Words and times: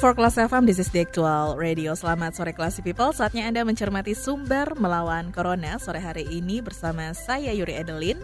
For 0.00 0.16
Kelas 0.16 0.40
FM, 0.40 0.64
this 0.64 0.80
is 0.80 0.88
the 0.96 1.04
actual 1.04 1.60
radio. 1.60 1.92
Selamat 1.92 2.32
sore 2.32 2.56
Classy 2.56 2.80
People, 2.80 3.12
saatnya 3.12 3.44
Anda 3.44 3.68
mencermati 3.68 4.16
sumber 4.16 4.72
melawan 4.80 5.28
Corona 5.28 5.76
sore 5.76 6.00
hari 6.00 6.24
ini 6.24 6.64
bersama 6.64 7.12
saya 7.12 7.52
Yuri 7.52 7.76
Edelin. 7.76 8.16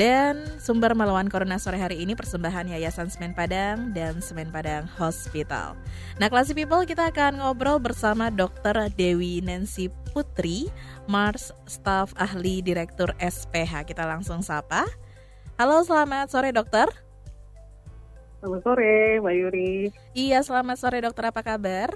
Dan 0.00 0.40
sumber 0.56 0.96
melawan 0.96 1.28
Corona 1.28 1.60
sore 1.60 1.76
hari 1.76 2.00
ini 2.00 2.16
persembahan 2.16 2.72
Yayasan 2.72 3.12
Semen 3.12 3.36
Padang 3.36 3.92
dan 3.92 4.24
Semen 4.24 4.48
Padang 4.48 4.88
Hospital. 4.96 5.76
Nah 6.16 6.32
Classy 6.32 6.56
People 6.56 6.88
kita 6.88 7.12
akan 7.12 7.44
ngobrol 7.44 7.76
bersama 7.76 8.32
Dr. 8.32 8.88
Dewi 8.96 9.44
Nancy 9.44 9.92
Putri, 10.16 10.72
Mars 11.04 11.52
Staff 11.68 12.16
Ahli 12.16 12.64
Direktur 12.64 13.12
SPH. 13.20 13.92
Kita 13.92 14.08
langsung 14.08 14.40
sapa. 14.40 14.88
Halo 15.60 15.84
selamat 15.84 16.32
sore 16.32 16.48
dokter. 16.48 16.88
Selamat 18.42 18.66
sore, 18.66 19.22
Mbak 19.22 19.34
Yuri. 19.38 19.72
Iya, 20.18 20.42
selamat 20.42 20.74
sore 20.74 20.98
dokter. 20.98 21.30
Apa 21.30 21.46
kabar? 21.46 21.94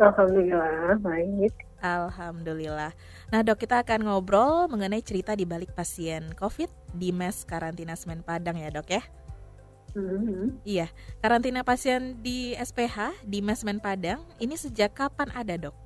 Alhamdulillah, 0.00 0.96
baik. 1.04 1.52
Alhamdulillah. 1.84 2.96
Nah 3.28 3.40
dok, 3.44 3.60
kita 3.60 3.84
akan 3.84 4.08
ngobrol 4.08 4.72
mengenai 4.72 5.04
cerita 5.04 5.36
di 5.36 5.44
balik 5.44 5.76
pasien 5.76 6.32
COVID 6.40 6.96
di 6.96 7.12
mes 7.12 7.44
karantina 7.44 7.92
Semen 7.92 8.24
Padang 8.24 8.56
ya 8.56 8.72
dok 8.72 8.88
ya? 8.88 9.04
Mm-hmm. 9.92 10.64
Iya, 10.64 10.88
karantina 11.20 11.60
pasien 11.60 12.24
di 12.24 12.56
SPH 12.56 13.28
di 13.28 13.44
mes 13.44 13.60
Semen 13.60 13.84
Padang 13.84 14.24
ini 14.40 14.56
sejak 14.56 14.96
kapan 14.96 15.28
ada 15.36 15.60
dok? 15.60 15.76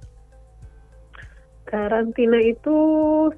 Karantina 1.67 2.39
itu 2.47 2.79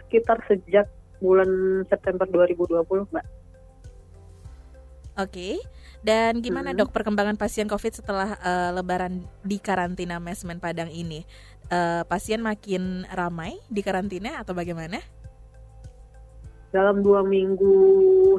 sekitar 0.05 0.45
sejak 0.45 0.85
bulan 1.25 1.49
September 1.89 2.29
2020 2.29 3.09
mbak. 3.09 3.25
Oke, 5.19 5.33
okay. 5.33 5.55
Dan 6.01 6.41
gimana 6.41 6.73
hmm. 6.73 6.81
dok 6.81 6.91
perkembangan 6.97 7.37
pasien 7.37 7.69
COVID 7.69 7.93
setelah 7.93 8.41
uh, 8.41 8.73
Lebaran 8.73 9.21
di 9.45 9.61
karantina 9.61 10.17
Mesmen 10.17 10.57
Padang 10.57 10.89
ini? 10.89 11.29
Uh, 11.71 12.03
pasien 12.09 12.41
makin 12.41 13.05
ramai 13.13 13.61
di 13.69 13.85
karantina 13.85 14.41
atau 14.41 14.57
bagaimana? 14.57 14.99
Dalam 16.73 17.05
dua 17.05 17.21
minggu 17.21 17.77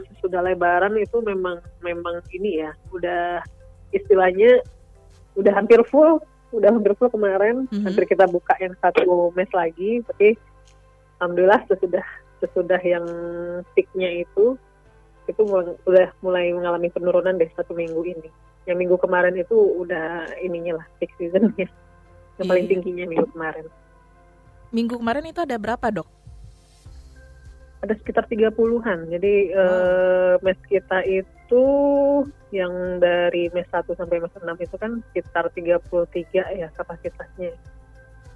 sesudah 0.09 0.41
Lebaran 0.41 0.97
itu 0.97 1.21
memang 1.21 1.61
memang 1.85 2.25
ini 2.33 2.65
ya, 2.65 2.73
udah 2.89 3.45
istilahnya 3.93 4.65
udah 5.37 5.53
hampir 5.53 5.79
full, 5.85 6.17
udah 6.51 6.73
hampir 6.73 6.97
full 6.97 7.13
kemarin, 7.13 7.69
mm-hmm. 7.69 7.85
hampir 7.85 8.09
kita 8.09 8.25
buka 8.25 8.57
yang 8.57 8.73
satu 8.81 9.29
mes 9.37 9.51
lagi, 9.53 10.01
tapi 10.09 10.35
alhamdulillah 11.21 11.61
sesudah 11.69 12.05
sesudah 12.41 12.81
yang 12.81 13.05
peaknya 13.77 14.25
itu 14.25 14.57
itu 15.29 15.41
mulai, 15.45 15.73
udah 15.85 16.09
mulai 16.25 16.45
mengalami 16.53 16.89
penurunan 16.89 17.37
deh 17.37 17.49
satu 17.53 17.77
minggu 17.77 18.01
ini. 18.05 18.29
Yang 18.65 18.77
minggu 18.77 18.97
kemarin 19.01 19.35
itu 19.37 19.57
udah 19.57 20.29
ininya 20.41 20.81
lah 20.81 20.85
peak 21.01 21.13
seasonnya, 21.17 21.69
yang 22.37 22.47
paling 22.47 22.65
iya. 22.65 22.71
tingginya 22.77 23.05
minggu 23.09 23.27
kemarin. 23.33 23.65
Minggu 24.71 24.95
kemarin 24.97 25.25
itu 25.27 25.39
ada 25.41 25.57
berapa 25.59 25.87
dok? 25.91 26.07
Ada 27.81 27.97
sekitar 27.97 28.29
30-an. 28.29 29.09
Jadi 29.09 29.33
oh. 29.57 29.59
uh, 29.59 30.33
mes 30.45 30.59
kita 30.69 31.01
itu 31.09 31.65
yang 32.53 33.01
dari 33.01 33.49
mes 33.51 33.67
1 33.67 33.83
sampai 33.97 34.21
mes 34.21 34.31
6 34.31 34.45
itu 34.61 34.75
kan 34.77 35.01
sekitar 35.11 35.49
33 35.49 36.61
ya 36.61 36.67
kapasitasnya. 36.77 37.51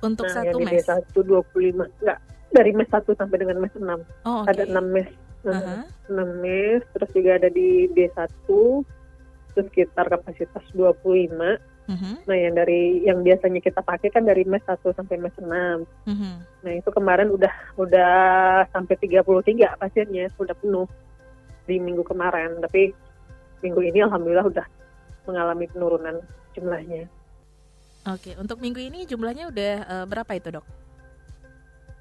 Untuk 0.02 0.26
nah, 0.28 0.34
satu 0.42 0.58
mes? 0.59 0.82
Yang 0.84 1.06
di 1.14 1.22
1 1.22 1.30
25. 1.46 2.02
Enggak, 2.02 2.20
dari 2.52 2.72
mes 2.74 2.90
1 2.90 3.06
sampai 3.06 3.38
dengan 3.38 3.58
mes 3.62 3.74
6. 3.78 3.86
Oh, 4.26 4.44
okay. 4.44 4.50
Ada 4.58 4.64
6 4.74 4.82
mes 4.92 5.09
uh-huh. 5.46 5.86
6 6.10 6.44
mes, 6.44 6.82
terus 6.96 7.10
juga 7.14 7.38
ada 7.38 7.50
di 7.50 7.90
D1, 7.94 8.26
itu 8.50 9.60
sekitar 9.72 10.10
kapasitas 10.10 10.66
25. 10.74 11.32
Uh-huh. 11.86 12.18
Nah, 12.26 12.38
yang 12.38 12.58
dari 12.58 13.06
yang 13.06 13.22
biasanya 13.22 13.62
kita 13.62 13.86
pakai 13.86 14.10
kan 14.10 14.26
dari 14.26 14.42
mes 14.44 14.66
1 14.66 14.82
sampai 14.82 15.16
mes 15.22 15.36
6. 15.38 15.46
Uh-huh. 15.46 16.36
Nah, 16.66 16.74
itu 16.74 16.90
kemarin 16.90 17.30
udah 17.30 17.54
udah 17.78 18.16
sampai 18.74 18.98
33 18.98 19.78
pasiennya, 19.78 20.34
sudah 20.34 20.58
penuh 20.58 20.90
di 21.66 21.78
minggu 21.82 22.06
kemarin, 22.06 22.62
tapi 22.62 22.94
minggu 23.62 23.82
ini 23.82 24.06
alhamdulillah 24.06 24.46
udah 24.46 24.68
mengalami 25.26 25.66
penurunan 25.70 26.22
jumlahnya. 26.54 27.10
Oke, 28.06 28.38
untuk 28.38 28.62
minggu 28.62 28.78
ini 28.78 29.10
jumlahnya 29.10 29.50
udah 29.50 29.74
uh, 29.90 30.06
berapa 30.06 30.30
itu, 30.38 30.54
Dok? 30.54 30.84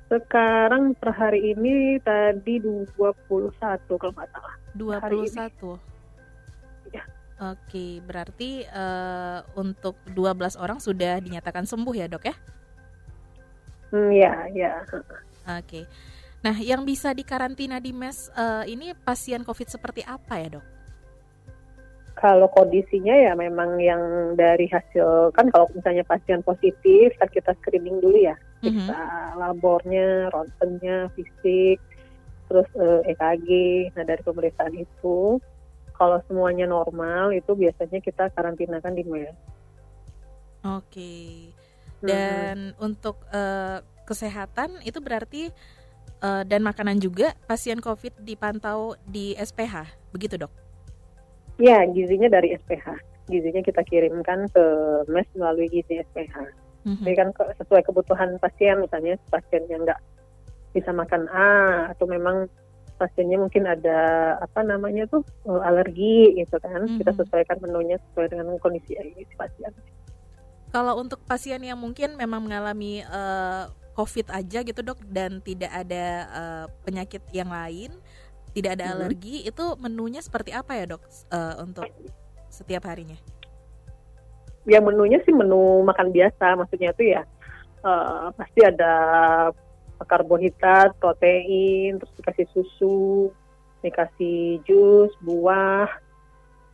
Sekarang 0.08 0.92
per 0.94 1.10
hari 1.16 1.56
ini 1.56 1.96
tadi 2.04 2.60
21 2.60 2.94
kalau 3.96 4.12
nggak 4.12 4.30
salah. 4.30 4.54
21. 4.76 5.80
Ya. 6.92 7.04
Oke, 7.50 8.04
berarti 8.04 8.68
uh, 8.68 9.42
untuk 9.56 9.96
12 10.12 10.60
orang 10.60 10.78
sudah 10.78 11.18
dinyatakan 11.18 11.64
sembuh 11.64 11.94
ya, 11.96 12.06
Dok 12.06 12.24
ya? 12.28 12.36
Hmm, 13.90 14.10
ya, 14.12 14.32
ya. 14.52 14.72
Oke. 15.58 15.88
Nah, 16.44 16.60
yang 16.60 16.84
bisa 16.84 17.16
dikarantina 17.16 17.80
di 17.80 17.96
mes 17.96 18.28
uh, 18.36 18.62
ini 18.68 18.92
pasien 18.92 19.40
COVID 19.40 19.68
seperti 19.72 20.04
apa 20.04 20.36
ya, 20.36 20.48
Dok? 20.60 20.66
kalau 22.14 22.46
kondisinya 22.46 23.12
ya 23.12 23.34
memang 23.34 23.76
yang 23.82 24.00
dari 24.38 24.70
hasil 24.70 25.34
kan 25.34 25.50
kalau 25.50 25.66
misalnya 25.74 26.06
pasien 26.06 26.40
positif 26.46 27.10
kan 27.18 27.28
kita 27.28 27.52
screening 27.60 27.98
dulu 27.98 28.16
ya 28.16 28.38
kita 28.72 28.98
mm-hmm. 29.00 29.36
labornya 29.36 30.08
ronsennya 30.32 30.96
fisik 31.12 31.78
terus 32.48 32.68
uh, 32.76 33.00
eh, 33.04 33.12
EKG 33.16 33.48
nah 33.96 34.04
dari 34.04 34.22
pemeriksaan 34.24 34.74
itu 34.76 35.40
kalau 35.94 36.18
semuanya 36.26 36.66
normal 36.66 37.30
itu 37.30 37.54
biasanya 37.54 38.02
kita 38.02 38.26
karantinakan 38.34 38.98
di 38.98 39.04
mes. 39.06 39.30
Oke. 40.66 41.14
Dan 42.02 42.74
hmm. 42.74 42.84
untuk 42.84 43.22
uh, 43.30 43.80
kesehatan 44.04 44.82
itu 44.84 44.98
berarti 45.00 45.48
uh, 46.20 46.42
dan 46.44 46.60
makanan 46.60 47.00
juga 47.00 47.32
pasien 47.48 47.80
COVID 47.80 48.20
dipantau 48.26 48.98
di 49.06 49.32
SPH, 49.38 49.88
begitu 50.12 50.36
dok? 50.36 50.52
Ya, 51.56 51.86
gizinya 51.86 52.28
dari 52.28 52.52
SPH. 52.58 52.98
Gizinya 53.30 53.62
kita 53.64 53.80
kirimkan 53.86 54.50
ke 54.52 54.64
mes 55.08 55.28
melalui 55.32 55.70
gizi 55.70 56.02
SPH. 56.12 56.36
Mm-hmm. 56.84 57.04
Jadi 57.04 57.14
kan 57.16 57.28
sesuai 57.64 57.82
kebutuhan 57.88 58.36
pasien, 58.38 58.80
misalnya 58.80 59.16
pasien 59.32 59.64
yang 59.72 59.82
nggak 59.88 60.00
bisa 60.76 60.90
makan 60.92 61.26
A 61.32 61.52
atau 61.96 62.04
memang 62.04 62.46
pasiennya 62.94 63.42
mungkin 63.42 63.66
ada 63.66 63.98
apa 64.38 64.62
namanya 64.62 65.08
tuh 65.10 65.26
eh, 65.48 65.60
alergi 65.64 66.38
gitu 66.38 66.56
kan, 66.60 66.84
mm-hmm. 66.84 67.00
kita 67.00 67.12
sesuaikan 67.16 67.58
menunya 67.64 67.96
sesuai 68.10 68.30
dengan 68.30 68.54
kondisi 68.60 68.94
pasien. 69.34 69.72
Kalau 70.74 70.98
untuk 70.98 71.22
pasien 71.24 71.62
yang 71.62 71.78
mungkin 71.78 72.18
memang 72.18 72.42
mengalami 72.50 73.06
uh, 73.06 73.70
COVID 73.94 74.26
aja 74.34 74.66
gitu 74.66 74.82
dok 74.82 74.98
dan 75.06 75.38
tidak 75.38 75.70
ada 75.70 76.06
uh, 76.34 76.66
penyakit 76.82 77.22
yang 77.30 77.46
lain, 77.46 77.94
tidak 78.50 78.78
ada 78.78 78.90
hmm. 78.90 78.94
alergi 78.98 79.46
itu 79.46 79.64
menunya 79.78 80.18
seperti 80.18 80.50
apa 80.50 80.74
ya 80.74 80.84
dok 80.90 81.02
uh, 81.30 81.62
untuk 81.62 81.86
setiap 82.50 82.90
harinya? 82.90 83.14
Ya 84.64 84.80
menunya 84.80 85.20
sih 85.24 85.32
menu 85.32 85.84
makan 85.84 86.08
biasa, 86.08 86.56
maksudnya 86.56 86.96
itu 86.96 87.12
ya 87.12 87.22
uh, 87.84 88.32
pasti 88.32 88.60
ada 88.64 88.92
karbohidrat, 90.04 90.96
protein, 91.00 92.00
terus 92.00 92.12
dikasih 92.18 92.46
susu, 92.52 93.32
dikasih 93.84 94.60
jus, 94.64 95.12
buah, 95.24 95.88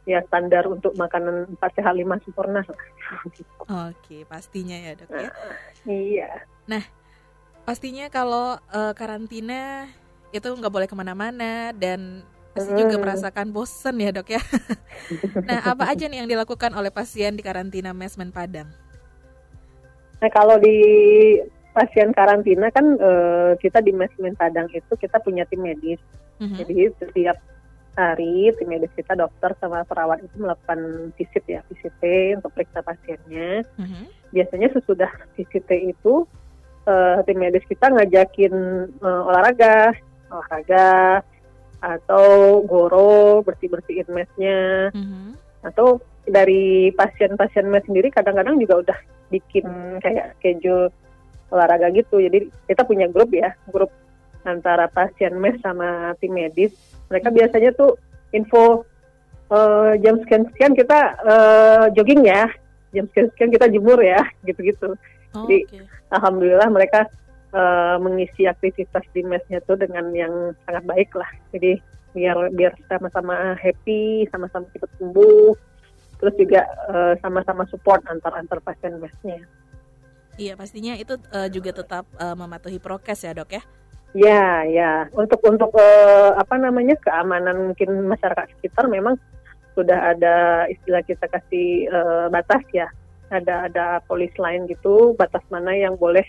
ya 0.08 0.24
standar 0.26 0.66
untuk 0.66 0.96
makanan 0.96 1.46
empat 1.54 1.70
sehat 1.76 1.94
lima 1.94 2.16
sempurna 2.24 2.64
Oke, 3.68 4.24
pastinya 4.26 4.74
ya 4.74 4.94
dok 4.98 5.10
ya. 5.10 5.30
iya. 5.86 6.30
Nah, 6.66 6.82
pastinya 7.66 8.06
kalau 8.10 8.58
uh, 8.70 8.92
karantina 8.94 9.90
itu 10.30 10.46
nggak 10.46 10.70
boleh 10.70 10.86
ke 10.86 10.94
mana-mana 10.94 11.74
dan 11.74 12.22
pasti 12.50 12.72
juga 12.74 12.96
hmm. 12.98 13.02
merasakan 13.02 13.46
bosen 13.54 13.96
ya 14.02 14.10
dok 14.10 14.28
ya. 14.34 14.42
nah 15.48 15.58
apa 15.70 15.90
aja 15.90 16.10
nih 16.10 16.24
yang 16.24 16.30
dilakukan 16.30 16.74
oleh 16.74 16.90
pasien 16.90 17.38
di 17.38 17.42
karantina 17.46 17.94
Mesmen 17.94 18.34
Padang? 18.34 18.66
Nah 20.20 20.30
kalau 20.34 20.58
di 20.58 20.76
pasien 21.70 22.10
karantina 22.10 22.68
kan 22.74 22.98
uh, 22.98 23.54
kita 23.62 23.78
di 23.80 23.94
Mesmen 23.94 24.34
Padang 24.34 24.66
itu 24.74 24.92
kita 24.98 25.22
punya 25.22 25.46
tim 25.46 25.62
medis. 25.62 26.02
Mm-hmm. 26.42 26.56
Jadi 26.58 26.76
setiap 26.98 27.36
hari 27.98 28.48
tim 28.56 28.68
medis 28.70 28.92
kita 28.94 29.18
dokter 29.18 29.52
sama 29.58 29.82
perawat 29.84 30.22
itu 30.22 30.36
melakukan 30.38 31.10
visit 31.18 31.44
ya 31.44 31.60
VCT 31.66 32.34
untuk 32.38 32.50
periksa 32.54 32.80
pasiennya. 32.80 33.66
Mhm. 33.76 34.04
Biasanya 34.30 34.68
sesudah 34.72 35.10
VCT 35.34 35.70
itu 35.90 36.24
eh, 36.86 37.18
tim 37.26 37.38
medis 37.38 37.66
kita 37.66 37.90
ngajakin 37.90 38.54
eh, 38.88 39.22
olahraga, 39.28 39.92
olahraga 40.30 41.20
atau 41.80 42.60
goro 42.62 43.40
bersih 43.40 43.72
bersihin 43.72 44.08
mesnya 44.12 44.92
Mhm. 44.92 45.34
atau 45.64 46.00
dari 46.28 46.92
pasien-pasien 46.92 47.66
mes 47.66 47.82
sendiri 47.88 48.12
kadang-kadang 48.12 48.60
juga 48.60 48.84
udah 48.84 48.98
bikin 49.32 49.64
kayak 49.98 50.36
schedule 50.38 50.92
olahraga 51.50 51.90
gitu. 51.90 52.20
Jadi 52.20 52.46
kita 52.68 52.84
punya 52.86 53.08
grup 53.10 53.32
ya, 53.34 53.56
grup 53.66 53.90
antara 54.44 54.86
pasien 54.86 55.34
mes 55.36 55.58
sama 55.64 56.14
tim 56.20 56.30
medis. 56.32 56.70
Mereka 57.10 57.32
biasanya 57.32 57.72
tuh 57.74 57.96
info 58.30 58.84
eh, 59.50 59.92
jam 59.98 60.14
sekian-sekian 60.22 60.78
kita 60.78 60.98
eh, 61.26 61.84
jogging 61.98 62.22
ya, 62.22 62.46
jam 62.94 63.10
sekian-sekian 63.10 63.50
kita 63.50 63.66
jemur 63.66 63.98
ya, 63.98 64.22
gitu-gitu. 64.46 64.94
Oh, 65.34 65.42
Jadi- 65.48 65.66
Oke. 65.66 65.78
Alhamdulillah 66.10 66.66
mereka 66.70 67.06
eh, 67.54 67.96
mengisi 67.98 68.46
aktivitas 68.46 69.04
di 69.14 69.22
mesnya 69.26 69.58
tuh 69.66 69.76
dengan 69.78 70.10
yang 70.14 70.54
sangat 70.66 70.84
baik 70.86 71.10
lah. 71.14 71.30
Jadi 71.54 71.78
biar 72.10 72.50
biar 72.50 72.74
sama-sama 72.90 73.54
happy, 73.54 74.26
sama-sama 74.34 74.66
cepat 74.74 74.90
sembuh, 74.98 75.54
terus 76.18 76.34
juga 76.38 76.60
eh, 76.90 77.14
sama-sama 77.22 77.66
support 77.70 78.02
antar 78.10 78.34
antar 78.34 78.58
pasien 78.62 78.98
mesnya. 78.98 79.42
Iya 80.40 80.56
pastinya 80.56 80.96
itu 80.96 81.18
eh, 81.30 81.48
juga 81.52 81.70
tetap 81.74 82.06
eh, 82.18 82.36
mematuhi 82.38 82.78
prokes 82.80 83.26
ya 83.26 83.34
dok 83.34 83.50
ya. 83.54 83.62
Ya, 84.10 84.66
ya. 84.66 85.06
Untuk 85.14 85.38
untuk 85.46 85.70
eh, 85.78 86.30
apa 86.34 86.58
namanya 86.58 86.98
keamanan 86.98 87.70
mungkin 87.70 88.10
masyarakat 88.10 88.50
sekitar 88.58 88.90
memang 88.90 89.14
sudah 89.78 90.18
ada 90.18 90.66
istilah 90.66 91.02
kita 91.06 91.30
kasih 91.30 91.86
eh, 91.86 92.26
batas 92.26 92.64
ya. 92.74 92.90
Ada 93.30 93.70
ada 93.70 94.02
polis 94.10 94.34
lain 94.34 94.66
gitu, 94.66 95.14
batas 95.14 95.46
mana 95.54 95.70
yang 95.70 95.94
boleh 95.94 96.26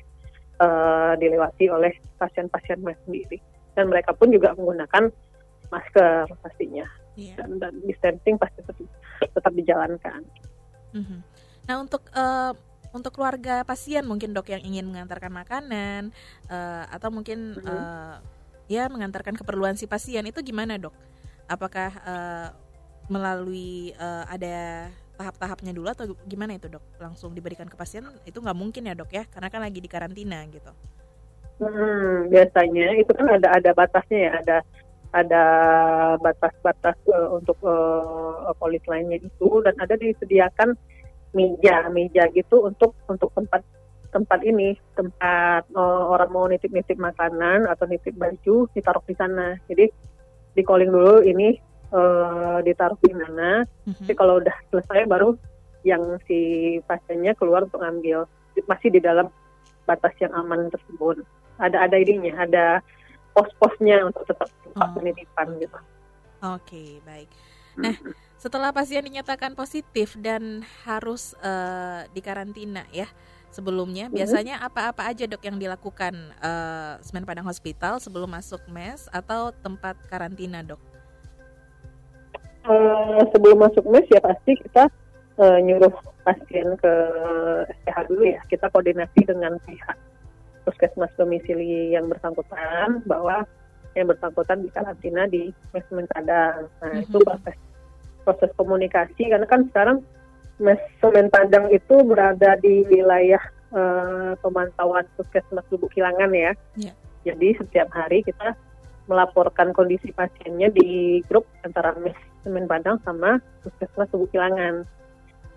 eh, 0.62 1.14
dilewati 1.18 1.66
oleh 1.68 1.92
pasien-pasien 2.22 2.78
mes 2.86 2.98
sendiri. 3.04 3.42
Dan 3.74 3.90
mereka 3.90 4.14
pun 4.14 4.30
juga 4.30 4.54
menggunakan 4.54 5.10
masker 5.72 6.28
pastinya 6.44 6.84
Iya. 7.16 7.40
dan, 7.40 7.60
dan 7.60 7.74
distancing 7.88 8.36
pasti 8.40 8.60
tetap, 8.64 8.88
tetap 9.20 9.54
dijalankan. 9.56 10.22
Mhm. 10.96 11.18
Nah 11.68 11.76
untuk 11.80 12.04
eh, 12.12 12.52
untuk 12.92 13.16
keluarga 13.16 13.64
pasien 13.64 14.04
mungkin 14.04 14.36
dok 14.36 14.52
yang 14.52 14.64
ingin 14.64 14.92
mengantarkan 14.92 15.32
makanan 15.32 16.12
eh, 16.52 16.84
atau 16.92 17.08
mungkin 17.12 17.56
Mhm. 17.60 17.68
eh, 17.68 18.16
ya 18.72 18.88
mengantarkan 18.88 19.36
keperluan 19.36 19.76
si 19.76 19.88
pasien 19.88 20.24
itu 20.28 20.40
gimana 20.44 20.76
dok? 20.76 20.96
Apakah 21.48 21.92
eh, 22.04 22.48
melalui 23.08 23.92
eh, 23.92 24.24
ada 24.28 24.88
tahap-tahapnya 25.22 25.78
dulu 25.78 25.88
atau 25.94 26.18
gimana 26.26 26.58
itu 26.58 26.66
dok? 26.66 26.82
Langsung 26.98 27.38
diberikan 27.38 27.70
ke 27.70 27.78
pasien 27.78 28.02
itu 28.26 28.42
nggak 28.42 28.58
mungkin 28.58 28.90
ya 28.90 28.98
dok 28.98 29.14
ya 29.14 29.24
karena 29.30 29.54
kan 29.54 29.62
lagi 29.62 29.78
di 29.78 29.86
karantina 29.86 30.42
gitu. 30.50 30.74
Hmm, 31.62 32.26
biasanya 32.34 32.98
itu 32.98 33.14
kan 33.14 33.30
ada 33.38 33.54
ada 33.54 33.70
batasnya 33.78 34.20
ya, 34.26 34.32
ada 34.42 34.58
ada 35.14 35.44
batas-batas 36.18 36.98
eh, 37.06 37.30
untuk 37.30 37.62
eh, 37.62 38.54
polis 38.58 38.82
lainnya 38.90 39.22
itu 39.22 39.62
dan 39.62 39.78
ada 39.78 39.94
disediakan 39.94 40.74
meja 41.38 41.88
meja 41.94 42.28
gitu 42.34 42.66
untuk 42.66 42.98
untuk 43.06 43.30
tempat 43.38 43.62
tempat 44.12 44.40
ini 44.42 44.74
tempat 44.98 45.70
eh, 45.70 46.04
orang 46.10 46.32
mau 46.34 46.50
nitip-nitip 46.50 46.98
makanan 46.98 47.70
atau 47.70 47.86
nitip 47.86 48.18
baju 48.18 48.66
ditaruh 48.74 49.06
di 49.06 49.14
sana. 49.14 49.54
Jadi 49.70 49.86
di 50.52 50.62
calling 50.66 50.90
dulu 50.90 51.24
ini 51.24 51.71
eh, 51.92 52.58
ditaruh 52.64 52.98
di 53.00 53.14
mana. 53.14 53.68
Mhm. 53.86 54.08
Tapi 54.08 54.14
kalau 54.16 54.40
udah 54.40 54.56
selesai 54.72 55.06
baru 55.06 55.36
yang 55.84 56.18
si 56.30 56.40
pasiennya 56.86 57.34
keluar 57.36 57.66
untuk 57.66 57.82
ngambil 57.82 58.26
masih 58.70 58.90
di 58.90 59.00
dalam 59.00 59.28
batas 59.84 60.14
yang 60.22 60.32
aman 60.32 60.70
tersebut. 60.70 61.26
Ada 61.58 61.90
ada 61.90 61.98
ininya, 61.98 62.46
ada 62.46 62.66
pos-posnya 63.34 64.06
untuk 64.06 64.28
tetap 64.28 64.48
tempat 64.64 64.88
Oh. 64.88 64.96
penitipan 64.96 65.48
gitu. 65.58 65.80
Oke 66.42 67.00
baik. 67.04 67.30
Nah 67.80 67.96
setelah 68.38 68.74
pasien 68.74 69.06
dinyatakan 69.06 69.56
positif 69.56 70.18
dan 70.20 70.62
harus 70.84 71.32
eh, 71.40 72.06
dikarantina 72.12 72.84
ya 72.92 73.08
sebelumnya 73.50 74.08
Mhm. 74.08 74.16
biasanya 74.16 74.56
apa-apa 74.62 75.08
aja 75.08 75.28
dok 75.28 75.44
yang 75.44 75.56
dilakukan 75.58 76.14
eh, 76.40 76.94
Semen 77.00 77.24
Padang 77.24 77.48
Hospital 77.48 78.00
sebelum 78.00 78.32
masuk 78.32 78.62
mes 78.68 79.08
atau 79.10 79.52
tempat 79.56 79.96
karantina 80.08 80.62
dok? 80.62 80.80
Eh, 82.62 83.22
sebelum 83.34 83.58
masuk 83.58 83.90
mes 83.90 84.06
ya 84.06 84.22
pasti 84.22 84.54
kita 84.54 84.86
eh, 85.42 85.58
nyuruh 85.66 85.90
pasien 86.22 86.78
ke 86.78 86.94
SPH 87.82 87.98
dulu 88.06 88.24
ya. 88.30 88.42
Kita 88.46 88.70
koordinasi 88.70 89.26
dengan 89.26 89.58
pihak 89.66 89.98
puskesmas 90.62 91.10
domisili 91.18 91.98
yang 91.98 92.06
bersangkutan 92.06 93.02
bahwa 93.10 93.42
yang 93.98 94.08
bersangkutan 94.08 94.62
di 94.62 94.70
karantina 94.70 95.26
di 95.26 95.50
mes 95.74 95.88
Padang. 95.90 96.70
Nah 96.86 96.94
Mhm. 96.94 97.10
itu 97.10 97.18
proses 97.26 97.58
proses 98.22 98.52
komunikasi 98.54 99.34
karena 99.34 99.50
kan 99.50 99.66
sekarang 99.74 99.98
mes 100.62 100.78
Semen 101.02 101.34
Padang 101.34 101.66
itu 101.74 102.06
berada 102.06 102.62
di 102.62 102.86
wilayah 102.86 103.42
eh, 103.74 104.38
pemantauan 104.38 105.10
puskesmas 105.18 105.66
Lubuk 105.74 105.90
Kilangan 105.98 106.30
ya. 106.30 106.54
Iya. 106.78 106.94
Jadi 107.26 107.58
setiap 107.58 107.90
hari 107.90 108.22
kita 108.22 108.54
melaporkan 109.10 109.74
kondisi 109.74 110.14
pasiennya 110.14 110.70
di 110.70 111.20
grup 111.26 111.50
antara 111.66 111.98
mes 111.98 112.14
Semen 112.42 112.66
Padang 112.66 112.98
sama 113.06 113.38
puskesmas 113.62 114.10
Lubuk 114.14 114.30
Kilangan. 114.34 114.86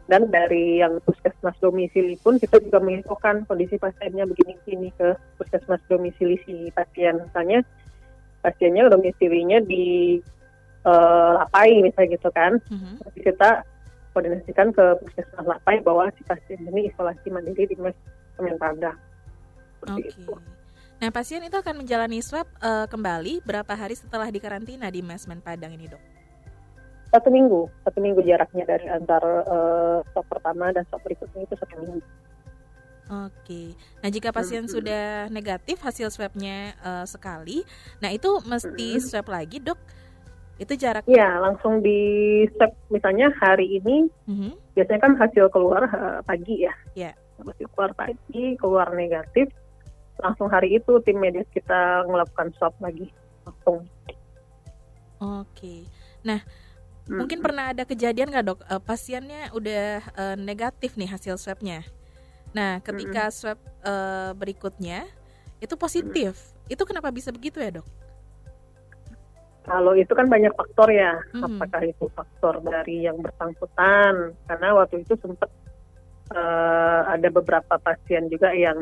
Dan 0.05 0.29
dari 0.29 0.85
yang 0.85 1.01
puskesmas 1.01 1.57
domisili 1.65 2.21
pun 2.21 2.37
kita 2.37 2.61
juga 2.61 2.77
menginfokan 2.77 3.49
kondisi 3.49 3.81
pasiennya 3.81 4.29
begini-begini 4.29 4.93
ke 5.01 5.17
puskesmas 5.41 5.81
domisili 5.89 6.37
si 6.45 6.69
pasien. 6.77 7.25
Misalnya 7.25 7.65
pasiennya 8.45 8.93
domisilinya 8.93 9.65
di 9.65 10.21
eh, 10.85 11.31
Lapai 11.41 11.81
misalnya 11.81 12.21
gitu 12.21 12.29
kan. 12.37 12.61
Mhm. 12.69 13.01
Nanti 13.01 13.21
kita 13.25 13.65
koordinasikan 14.13 14.77
ke 14.77 14.85
puskesmas 15.01 15.47
Lapai 15.49 15.81
bahwa 15.81 16.13
si 16.13 16.23
pasien 16.29 16.61
ini 16.69 16.93
isolasi 16.93 17.33
mandiri 17.33 17.65
di 17.65 17.77
Semen 18.37 18.61
Padang. 18.61 19.01
Seperti 19.81 20.01
Oke. 20.05 20.09
itu. 20.21 20.35
Nah 21.01 21.11
pasien 21.11 21.43
itu 21.43 21.57
akan 21.57 21.81
menjalani 21.81 22.21
swab 22.21 22.47
eh, 22.61 22.87
kembali 22.93 23.41
berapa 23.41 23.73
hari 23.73 23.97
setelah 23.97 24.29
dikarantina 24.29 24.93
di 24.93 25.01
mes 25.01 25.25
Semen 25.25 25.41
Padang 25.41 25.73
ini 25.73 25.89
dok? 25.89 26.03
Satu 27.15 27.31
minggu, 27.31 27.71
satu 27.87 28.03
minggu 28.03 28.27
jaraknya 28.27 28.67
dari 28.67 28.91
antar 28.91 29.23
eh, 29.47 29.99
stop 30.11 30.27
pertama 30.27 30.75
dan 30.75 30.83
stop 30.91 30.99
berikutnya 31.07 31.47
itu 31.47 31.55
satu 31.55 31.75
minggu. 31.79 32.03
Oke. 33.05 33.63
Nah, 34.03 34.11
jika 34.11 34.35
pasien 34.35 34.67
Mhm. 34.67 34.73
sudah 34.75 35.05
negatif 35.31 35.79
hasil 35.79 36.11
swabnya 36.11 36.75
eh, 36.75 37.07
sekali, 37.07 37.63
nah 38.03 38.11
itu 38.11 38.43
mesti 38.43 38.99
Mhm. 38.99 39.05
swab 39.07 39.31
lagi, 39.31 39.63
Dok. 39.63 39.79
Itu 40.59 40.75
jarak 40.75 41.07
Iya, 41.07 41.39
langsung 41.39 41.87
di 41.87 41.99
step 42.51 42.75
misalnya 42.91 43.31
hari 43.39 43.79
ini 43.79 44.11
Mhm. 44.27 44.75
biasanya 44.75 45.01
kan 45.07 45.15
hasil 45.15 45.47
keluar 45.55 45.87
eh, 45.87 46.19
pagi 46.27 46.67
ya. 46.67 46.75
Iya. 46.99 47.15
Hasil 47.39 47.71
keluar 47.71 47.95
pagi, 47.95 48.59
keluar 48.59 48.91
negatif, 48.91 49.55
langsung 50.19 50.51
hari 50.51 50.83
itu 50.83 50.99
tim 51.07 51.23
medis 51.23 51.47
kita 51.55 52.03
melakukan 52.11 52.51
swab 52.59 52.75
lagi 52.83 53.07
langsung. 53.47 53.87
Oke. 55.23 55.87
Nah, 56.25 56.43
mungkin 57.07 57.39
pernah 57.41 57.71
ada 57.73 57.85
kejadian 57.85 58.33
nggak, 58.33 58.45
Dok? 58.45 58.61
eh, 58.65 58.81
pasiennya 58.81 59.53
udah 59.53 59.85
eh, 60.01 60.37
negatif 60.41 60.97
nih 60.97 61.11
hasil 61.11 61.37
swabnya. 61.37 61.85
Nah, 62.55 62.81
ketika 62.81 63.29
swab 63.29 63.59
eh, 63.85 64.31
berikutnya 64.33 65.05
itu 65.61 65.75
positif. 65.75 66.53
Itu 66.69 66.85
kenapa 66.85 67.09
bisa 67.09 67.29
begitu 67.29 67.61
ya, 67.61 67.81
Dok? 67.81 67.89
Kalau 69.65 69.97
itu 69.97 70.13
kan 70.13 70.29
banyak 70.29 70.53
faktor 70.53 70.93
ya, 70.93 71.17
Mhm. 71.33 71.57
apakah 71.57 71.83
itu 71.89 72.05
faktor 72.13 72.61
dari 72.61 73.09
yang 73.09 73.17
bersangkutan? 73.25 74.37
Karena 74.45 74.69
waktu 74.77 75.01
itu 75.05 75.17
sempat 75.17 75.49
eh, 76.33 77.01
ada 77.05 77.29
beberapa 77.29 77.77
pasien 77.81 78.29
juga 78.29 78.53
yang 78.53 78.77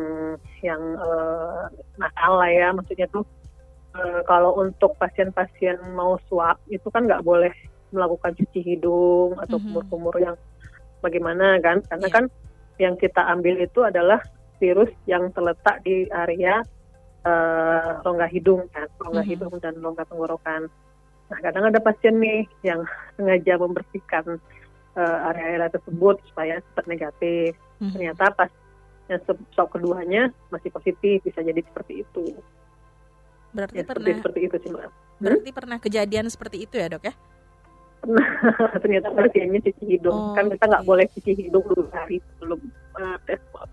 yang 0.62 0.78
eh, 0.98 1.62
nakal 1.98 2.38
lah 2.38 2.50
ya, 2.50 2.70
maksudnya 2.74 3.06
tuh 3.10 3.22
eh, 3.94 4.20
kalau 4.26 4.58
untuk 4.58 4.94
pasien-pasien 4.98 5.78
mau 5.94 6.18
swab 6.26 6.58
itu 6.66 6.86
kan 6.90 7.06
nggak 7.06 7.22
boleh 7.22 7.50
melakukan 7.92 8.32
cuci 8.34 8.60
hidung 8.64 9.36
atau 9.38 9.60
Mhm. 9.60 9.64
kumur-kumur 9.68 10.16
yang 10.18 10.36
bagaimana 11.04 11.60
kan? 11.60 11.84
Karena 11.86 12.08
Iya. 12.08 12.14
kan 12.16 12.24
yang 12.80 12.94
kita 12.96 13.22
ambil 13.28 13.60
itu 13.60 13.80
adalah 13.84 14.18
virus 14.58 14.90
yang 15.06 15.30
terletak 15.30 15.84
di 15.84 16.08
area 16.10 16.64
eh, 17.22 17.90
rongga 18.02 18.26
hidung 18.26 18.66
kan, 18.74 18.90
rongga 18.98 19.22
Mhm. 19.22 19.30
hidung 19.30 19.54
dan 19.62 19.78
rongga 19.78 20.02
tenggorokan. 20.10 20.66
Nah, 21.30 21.38
kadang 21.38 21.70
ada 21.70 21.78
pasien 21.78 22.18
nih 22.18 22.50
yang 22.66 22.82
sengaja 23.14 23.62
membersihkan 23.62 24.42
eh, 24.92 25.18
area-area 25.30 25.72
tersebut 25.72 26.20
supaya 26.28 26.60
cepat 26.60 26.84
negatif. 26.84 27.56
Mhm. 27.78 27.94
Ternyata 27.94 28.24
pas 28.34 28.50
yang 29.08 29.22
swab 29.54 29.72
keduanya 29.72 30.34
masih 30.50 30.68
positif, 30.68 31.22
bisa 31.24 31.40
jadi 31.40 31.62
seperti 31.64 32.04
itu. 32.04 32.36
Berarti 33.56 33.80
ya, 33.80 33.84
pernah 33.84 34.04
seperti, 34.04 34.20
seperti 34.20 34.40
itu 34.44 34.56
sih 34.60 34.70
mbak. 34.72 34.90
Berarti 35.22 35.50
hmm? 35.52 35.58
pernah 35.62 35.78
kejadian 35.78 36.26
seperti 36.28 36.56
itu 36.66 36.74
ya 36.76 36.88
dok 36.90 37.04
ya? 37.06 37.14
Ternyata 38.82 39.14
pasiennya 39.14 39.60
cuci 39.62 39.84
hidung. 39.86 40.14
Oh, 40.14 40.34
kan 40.34 40.50
kita 40.50 40.64
nggak 40.66 40.86
boleh 40.86 41.06
cuci 41.14 41.32
hidung 41.38 41.64
dulu 41.64 41.86
hari 41.94 42.18
sebelum 42.34 42.58
uh, 42.98 43.16
tes 43.26 43.38
swab. 43.50 43.70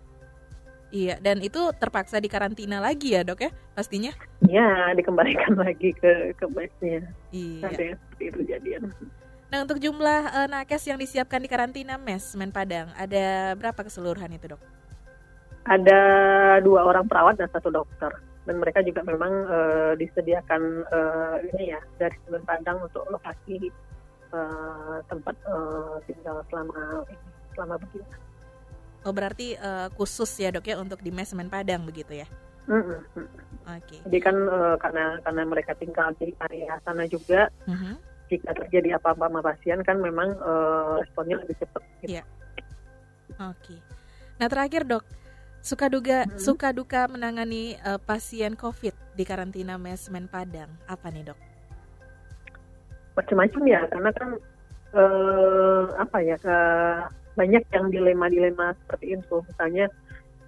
Iya, 0.89 1.21
dan 1.21 1.37
itu 1.45 1.69
terpaksa 1.77 2.17
dikarantina 2.17 2.81
lagi 2.81 3.13
ya 3.13 3.21
dok 3.21 3.45
ya 3.45 3.51
pastinya? 3.77 4.09
Ya, 4.49 4.89
dikembalikan 4.97 5.53
lagi 5.65 5.93
ke 5.93 6.33
ke 6.33 6.45
mesnya. 6.49 7.05
Iya. 7.29 7.61
Ada 7.69 7.83
yang 7.93 7.97
seperti 8.01 8.23
itu 8.25 8.39
jadian. 8.49 8.81
Nah 9.49 9.65
untuk 9.65 9.77
jumlah 9.81 10.21
eh, 10.29 10.47
nakes 10.49 10.85
yang 10.85 10.97
disiapkan 11.01 11.41
di 11.41 11.49
karantina 11.49 11.97
mes 11.97 12.37
Men 12.37 12.53
Padang 12.53 12.93
ada 12.93 13.57
berapa 13.57 13.81
keseluruhan 13.81 14.33
itu 14.33 14.53
dok? 14.53 14.61
Ada 15.65 16.01
dua 16.65 16.85
orang 16.85 17.05
perawat 17.05 17.37
dan 17.37 17.49
satu 17.53 17.69
dokter. 17.69 18.09
Dan 18.49 18.57
mereka 18.57 18.81
juga 18.81 19.05
memang 19.05 19.33
eh, 19.45 19.93
disediakan 20.01 20.61
eh, 20.89 21.35
ini 21.53 21.69
ya 21.69 21.81
dari 22.01 22.17
Semen 22.25 22.41
Padang 22.49 22.81
untuk 22.81 23.05
lokasi 23.13 23.69
eh, 24.33 24.97
tempat 25.07 25.35
eh, 25.35 25.95
tinggal 26.05 26.41
selama 26.49 27.03
ini, 27.09 27.29
selama 27.55 27.75
begini. 27.81 28.07
Oh 29.07 29.13
berarti 29.15 29.55
eh, 29.55 29.87
khusus 29.95 30.29
ya 30.37 30.51
dok 30.51 30.67
ya 30.67 30.75
untuk 30.75 30.99
di 30.99 31.09
mes 31.09 31.31
Men 31.31 31.47
Padang 31.47 31.87
begitu 31.87 32.19
ya? 32.19 32.27
Mm. 32.69 33.01
Oke. 33.65 33.97
Jadi 34.05 34.17
kan 34.21 34.35
eh, 34.35 34.75
karena 34.77 35.17
karena 35.23 35.41
mereka 35.47 35.73
tinggal 35.73 36.13
di 36.19 36.35
area 36.37 36.77
sana 36.85 37.09
juga, 37.09 37.49
Mhm. 37.65 37.97
jika 38.29 38.53
terjadi 38.53 39.01
apa-apa 39.01 39.25
sama 39.25 39.41
pasien 39.41 39.79
kan 39.81 39.97
memang 39.97 40.29
eh, 40.37 40.93
responnya 41.01 41.41
lebih 41.41 41.57
cepat. 41.57 41.81
Gitu. 42.03 42.13
Iya. 42.13 42.23
Oke. 43.39 43.75
Nah 44.37 44.47
terakhir 44.51 44.85
dok, 44.85 45.03
suka 45.65 45.89
duga 45.89 46.27
Mhm. 46.29 46.37
suka 46.37 46.69
duka 46.69 47.07
menangani 47.09 47.79
eh, 47.79 47.99
pasien 48.03 48.53
COVID 48.53 49.17
di 49.17 49.23
karantina 49.25 49.79
mes 49.81 50.05
Men 50.13 50.29
Padang 50.29 50.69
apa 50.85 51.09
nih 51.09 51.33
dok? 51.33 51.39
Macam-macam 53.19 53.61
ya, 53.67 53.81
karena 53.91 54.11
kan 54.15 54.29
eh, 54.95 55.83
apa 55.99 56.17
ya 56.23 56.37
eh, 56.39 56.99
banyak 57.35 57.63
yang 57.75 57.85
dilema-dilema 57.91 58.73
seperti 58.83 59.19
itu. 59.19 59.35
Misalnya 59.43 59.85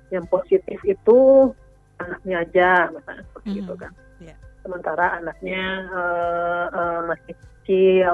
yang 0.10 0.26
positif 0.28 0.80
itu 0.84 1.52
anaknya 2.00 2.36
aja, 2.48 2.72
misalnya 2.90 3.24
seperti 3.28 3.50
Mhm. 3.52 3.60
itu 3.62 3.74
kan. 3.76 3.92
Iya. 4.20 4.36
Sementara 4.64 5.06
anaknya 5.20 5.64
eh, 5.92 6.66
eh, 6.72 7.00
masih 7.12 7.34
kecil. 7.36 8.14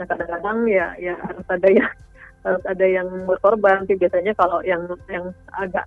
Nah 0.00 0.06
kadang-kadang 0.06 0.58
ya 0.66 0.86
ya 0.96 1.14
harus 1.20 1.46
ada 1.46 1.68
yang 1.68 1.90
harus 2.46 2.64
ada 2.64 2.86
yang 2.88 3.08
berkorban. 3.28 3.84
Tapi 3.84 3.94
biasanya 4.00 4.32
kalau 4.34 4.58
yang 4.64 4.88
yang 5.12 5.30
agak 5.54 5.86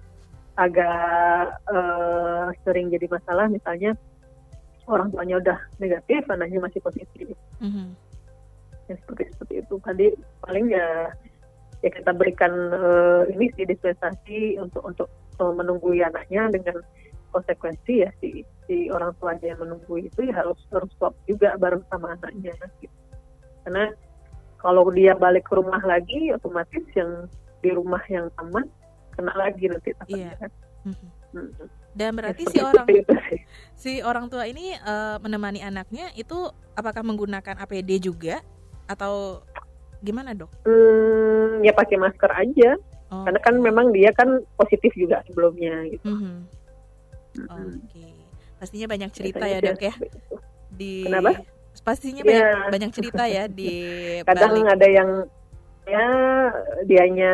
agak 0.56 1.58
eh, 1.72 2.46
sering 2.64 2.88
jadi 2.92 3.08
masalah, 3.10 3.50
misalnya 3.50 3.98
orang 4.88 5.12
tuanya 5.12 5.36
udah 5.38 5.58
negatif, 5.78 6.22
anaknya 6.28 6.60
masih 6.60 6.82
positif 6.82 7.28
Mhm. 7.62 7.94
ya 8.90 8.96
seperti 8.98 9.24
seperti 9.36 9.54
itu 9.62 9.76
tadi 9.80 10.06
paling 10.42 10.66
ya 10.68 10.88
ya 11.82 11.90
kita 11.90 12.12
berikan 12.12 12.52
eh, 12.70 13.22
ini 13.32 13.48
sih 13.56 13.66
dispensasi 13.66 14.58
untuk 14.58 14.82
untuk 14.84 15.08
eh, 15.38 15.54
menunggui 15.54 16.02
anaknya 16.02 16.50
dengan 16.52 16.82
konsekuensi 17.32 18.04
ya 18.04 18.10
si 18.20 18.44
si 18.68 18.92
orang 18.92 19.16
tuanya 19.18 19.56
yang 19.56 19.62
menunggu 19.64 20.02
itu 20.02 20.20
ya 20.28 20.44
harus 20.44 20.60
harus 20.70 20.92
swab 21.00 21.16
juga 21.26 21.56
bareng 21.56 21.82
sama 21.88 22.18
anaknya 22.20 22.52
gitu. 22.84 22.92
karena 23.64 23.94
kalau 24.60 24.90
dia 24.92 25.16
balik 25.16 25.48
ke 25.48 25.54
rumah 25.58 25.80
lagi 25.82 26.30
otomatis 26.36 26.84
yang 26.94 27.26
di 27.62 27.70
rumah 27.72 28.02
yang 28.10 28.28
aman 28.38 28.66
kena 29.16 29.34
lagi 29.34 29.70
nanti 29.70 29.94
takutnya 29.96 30.34
Iya. 30.34 30.40
kan. 30.42 30.52
Mhm. 30.86 31.08
Hmm. 31.32 31.50
Dan 31.92 32.12
Ya, 32.12 32.16
berarti 32.16 32.44
seperti- 32.44 32.56
si 32.56 32.64
orang 32.64 32.88
itu 32.90 33.14
si 33.76 33.92
orang 34.00 34.26
tua 34.28 34.44
ini 34.46 34.74
eh, 34.74 35.18
menemani 35.20 35.60
anaknya 35.60 36.14
itu 36.14 36.38
apakah 36.72 37.02
menggunakan 37.02 37.58
APD 37.58 38.00
juga 38.02 38.40
atau 38.86 39.44
gimana 40.00 40.32
dok? 40.32 40.50
Hmm, 40.64 41.60
ya 41.62 41.72
pakai 41.72 41.98
masker 41.98 42.32
aja 42.32 42.72
Oh, 43.08 43.28
karena 43.28 43.40
kan 43.40 43.60
memang 43.60 43.92
dia 43.92 44.08
kan 44.12 44.28
positif 44.56 44.96
juga 44.96 45.20
sebelumnya 45.26 45.84
gitu. 45.86 46.08
mhm. 46.08 46.48
Hmm. 47.44 47.76
Oke, 47.78 48.08
pastinya 48.56 48.88
banyak 48.88 49.12
cerita 49.12 49.40
Biasanya 49.42 49.60
ya 49.60 49.68
dok 49.68 49.82
ya 49.82 49.94
itu. 50.00 50.36
di. 50.70 50.94
Kenapa? 51.04 51.32
Pastinya 51.82 52.22
Iya. 52.22 52.32
banyak 52.32 52.72
banyak 52.72 52.92
cerita 52.92 53.24
ya 53.26 53.44
di 53.48 53.68
kadang 54.28 54.52
balik. 54.58 54.68
ada 54.70 54.88
yang 54.88 55.10
ya 55.92 56.08
dianya 56.84 57.34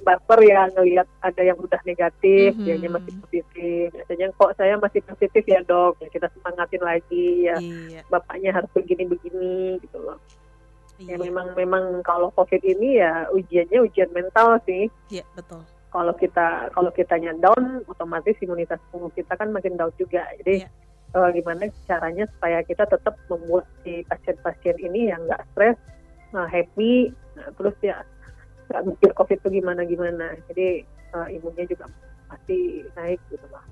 baper 0.00 0.40
ya 0.46 0.70
ngelihat 0.70 1.08
ada 1.20 1.42
yang 1.42 1.58
udah 1.58 1.80
negatif, 1.82 2.54
Mhm. 2.54 2.62
dianya 2.62 2.88
masih 2.94 3.12
positif. 3.18 3.84
Biasanya 3.90 4.26
kok 4.32 4.54
saya 4.54 4.74
masih 4.78 5.00
positif 5.02 5.42
ya 5.42 5.60
dok, 5.62 5.98
ya 5.98 6.08
kita 6.08 6.30
semangatin 6.30 6.82
lagi 6.82 7.50
ya 7.50 7.56
Iya, 7.58 8.00
bapaknya 8.06 8.54
harus 8.54 8.70
begini-begini 8.70 9.82
gitu 9.82 9.98
loh. 9.98 10.18
iya, 10.96 11.14
Ya 11.14 11.16
memang 11.18 11.52
memang 11.52 12.00
kalau 12.00 12.30
covid 12.32 12.62
ini 12.62 13.02
ya 13.02 13.26
ujiannya 13.28 13.78
ujian 13.82 14.10
mental 14.14 14.62
sih. 14.62 14.86
iya, 15.10 15.26
betul. 15.34 15.66
Kalau 15.90 16.12
kita 16.14 16.70
kalau 16.70 16.90
kitanya 16.92 17.34
down, 17.36 17.82
otomatis 17.84 18.36
imunitas 18.38 18.78
tubuh 18.92 19.10
kita 19.10 19.34
kan 19.34 19.50
makin 19.50 19.74
down 19.74 19.90
juga. 19.98 20.22
Jadi 20.44 20.62
Iya. 20.62 20.70
eh, 21.16 21.30
gimana 21.32 21.64
caranya 21.88 22.28
supaya 22.28 22.60
kita 22.60 22.84
tetap 22.84 23.16
membuat 23.26 23.64
si 23.80 24.04
pasien-pasien 24.04 24.76
ini 24.78 25.08
yang 25.08 25.24
nggak 25.24 25.48
stres, 25.50 25.78
nah, 26.36 26.44
happy, 26.44 27.08
nah, 27.36 27.48
terus 27.52 27.76
ya 27.80 28.00
nggak 28.66 28.82
mikir 28.82 29.10
covid 29.14 29.38
itu 29.38 29.48
gimana 29.60 29.84
gimana. 29.84 30.26
Jadi 30.50 30.82
eh, 30.82 31.28
imunnya 31.36 31.64
juga 31.68 31.86
pasti 32.26 32.82
naik 32.96 33.20
gitu 33.30 33.46
loh. 33.46 33.62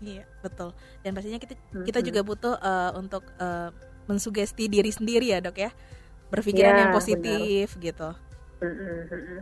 Iya, 0.00 0.24
betul. 0.40 0.70
Dan 1.02 1.12
pastinya 1.12 1.36
kita 1.36 1.54
kita 1.82 1.98
Mhm. 2.00 2.06
juga 2.06 2.20
butuh 2.22 2.54
eh, 2.56 2.90
untuk 2.94 3.24
eh, 3.36 3.68
mensugesti 4.06 4.66
diri 4.66 4.90
sendiri 4.90 5.30
ya 5.30 5.38
dok 5.38 5.56
ya, 5.58 5.70
berpikiran 6.28 6.72
Ya, 6.72 6.80
yang 6.86 6.90
positif 6.90 7.74
gitu. 7.76 8.10
Mm-mm, 8.60 9.08
mm-mm. 9.08 9.40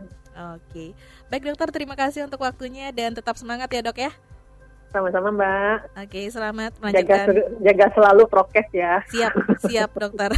Oke, 0.55 0.95
baik 1.27 1.43
dokter 1.43 1.67
terima 1.75 1.99
kasih 1.99 2.23
untuk 2.23 2.39
waktunya 2.39 2.95
dan 2.95 3.11
tetap 3.11 3.35
semangat 3.35 3.67
ya 3.69 3.83
dok 3.83 3.99
ya. 3.99 4.11
Sama-sama 4.89 5.29
Mbak. 5.29 5.77
Oke, 6.01 6.21
selamat 6.33 6.71
Jaga 6.73 6.81
melanjutkan. 6.81 7.25
ser- 7.29 7.49
jaga 7.61 7.85
selalu 7.93 8.23
prokes 8.25 8.69
ya. 8.73 8.93
Siap, 9.05 9.33
siap 9.69 9.91
dokter. 9.93 10.33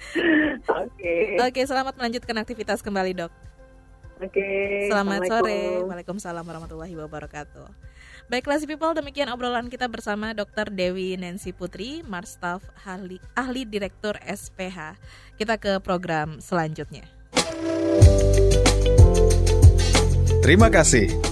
Oke. 0.86 1.14
Oke, 1.42 1.60
selamat 1.66 1.94
melanjutkan 1.98 2.36
aktivitas 2.38 2.78
kembali 2.78 3.26
dok. 3.26 3.32
Oke. 4.22 4.86
Selamat 4.86 5.26
sore. 5.26 5.82
Waalaikumsalam 5.82 6.46
warahmatullahi 6.46 6.94
wabarakatuh. 6.94 7.66
Baiklah 8.30 8.62
si 8.62 8.70
people, 8.70 8.94
demikian 8.94 9.26
obrolan 9.34 9.66
kita 9.66 9.90
bersama 9.90 10.30
Dr. 10.30 10.70
Dewi 10.70 11.18
Nancy 11.18 11.50
Putri, 11.50 12.06
Marstaf 12.06 12.62
ahli, 12.86 13.18
ahli 13.34 13.66
Direktur 13.66 14.14
SPH. 14.22 14.94
Kita 15.34 15.58
ke 15.58 15.82
program 15.82 16.38
selanjutnya. 16.38 17.02
Terima 20.42 20.70
kasih. 20.70 21.31